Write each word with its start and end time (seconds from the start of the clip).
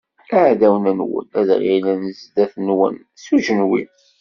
Iɛdawen-nwen 0.37 1.27
ad 1.39 1.49
ɣellin 1.61 2.03
zdat-nwen 2.19 2.95
s 3.23 3.25
ujenwi. 3.35 3.83